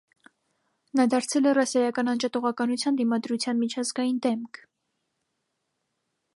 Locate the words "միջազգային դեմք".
3.65-4.65